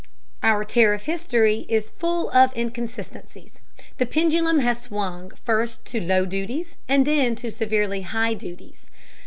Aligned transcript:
Our 0.41 0.65
tariff 0.65 1.03
history 1.03 1.67
is 1.69 1.91
full 1.91 2.31
of 2.31 2.51
inconsistencies. 2.57 3.59
The 3.99 4.07
pendulum 4.07 4.57
has 4.61 4.81
swung 4.81 5.31
first 5.45 5.85
to 5.93 6.01
low 6.01 6.25
duties 6.25 6.75
and 6.89 7.05
then 7.05 7.35
to 7.35 7.51
severely 7.51 8.01
high 8.01 8.33
duties. 8.33 8.87